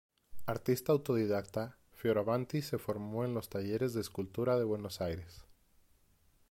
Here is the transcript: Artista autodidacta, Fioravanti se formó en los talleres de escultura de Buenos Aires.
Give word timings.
Artista 0.47 0.93
autodidacta, 0.93 1.77
Fioravanti 1.93 2.63
se 2.63 2.79
formó 2.79 3.23
en 3.23 3.35
los 3.35 3.49
talleres 3.51 3.93
de 3.93 4.01
escultura 4.01 4.57
de 4.57 4.63
Buenos 4.63 4.99
Aires. 4.99 5.45